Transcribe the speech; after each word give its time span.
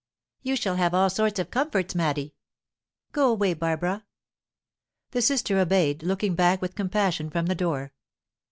"You 0.41 0.55
shall 0.55 0.77
have 0.77 0.95
all 0.95 1.11
sorts 1.11 1.37
of 1.37 1.51
comforts, 1.51 1.93
Maddy." 1.93 2.33
"Go 3.11 3.29
away, 3.29 3.53
Barbara." 3.53 4.03
The 5.11 5.21
sister 5.21 5.59
obeyed, 5.59 6.01
looking 6.01 6.33
back 6.33 6.59
with 6.59 6.73
compassion 6.73 7.29
from 7.29 7.45
the 7.45 7.53
door. 7.53 7.93